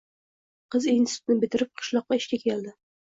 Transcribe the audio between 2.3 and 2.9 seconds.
keldi